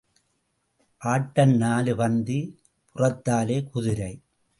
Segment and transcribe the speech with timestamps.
[1.01, 2.39] ஆட்டம் நாலு பந்தி
[2.95, 4.11] புறத்தாலே குதிரை.